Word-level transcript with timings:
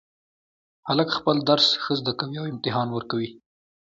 هلک 0.87 1.09
خپل 1.17 1.35
درس 1.49 1.67
ښه 1.83 1.93
زده 1.99 2.13
کوي 2.19 2.37
او 2.41 2.45
امتحان 2.53 2.87
ورکوي 2.91 3.29